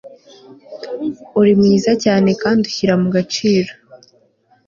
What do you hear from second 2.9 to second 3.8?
mu gaciro